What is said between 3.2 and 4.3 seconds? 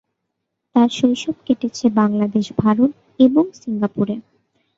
এবং সিঙ্গাপুরে।